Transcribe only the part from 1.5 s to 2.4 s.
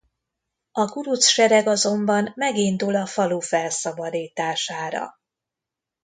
azonban